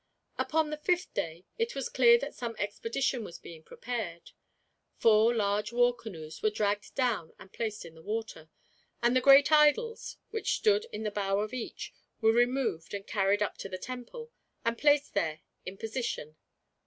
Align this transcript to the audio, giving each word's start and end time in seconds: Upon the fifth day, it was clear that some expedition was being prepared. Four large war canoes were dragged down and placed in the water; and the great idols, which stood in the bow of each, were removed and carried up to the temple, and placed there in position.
Upon 0.39 0.71
the 0.71 0.77
fifth 0.77 1.13
day, 1.13 1.45
it 1.59 1.75
was 1.75 1.87
clear 1.87 2.17
that 2.17 2.33
some 2.33 2.55
expedition 2.57 3.23
was 3.23 3.37
being 3.37 3.61
prepared. 3.61 4.31
Four 4.97 5.35
large 5.35 5.71
war 5.71 5.95
canoes 5.95 6.41
were 6.41 6.49
dragged 6.49 6.95
down 6.95 7.33
and 7.37 7.53
placed 7.53 7.85
in 7.85 7.93
the 7.93 8.01
water; 8.01 8.49
and 9.03 9.15
the 9.15 9.21
great 9.21 9.51
idols, 9.51 10.17
which 10.31 10.55
stood 10.55 10.87
in 10.91 11.03
the 11.03 11.11
bow 11.11 11.41
of 11.41 11.53
each, 11.53 11.93
were 12.19 12.31
removed 12.33 12.95
and 12.95 13.05
carried 13.05 13.43
up 13.43 13.59
to 13.59 13.69
the 13.69 13.77
temple, 13.77 14.31
and 14.65 14.75
placed 14.75 15.13
there 15.13 15.41
in 15.67 15.77
position. 15.77 16.35